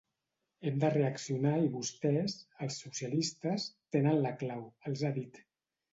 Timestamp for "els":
2.67-2.79, 4.91-5.05